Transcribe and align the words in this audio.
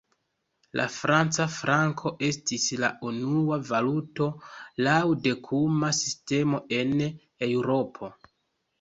La 0.79 0.85
franca 0.93 1.45
franko 1.55 2.13
estis 2.29 2.65
la 2.85 2.91
unua 3.11 3.61
valuto 3.69 4.31
laŭ 4.89 4.99
dekuma 5.29 5.95
sistemo 6.03 6.67
en 6.83 7.01
Eŭropo. 7.53 8.15